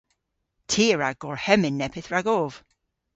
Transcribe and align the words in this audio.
Ty 0.69 0.85
a 0.93 0.95
wra 0.95 1.09
gorhemmyn 1.21 1.77
neppyth 1.79 2.09
ragov. 2.13 2.53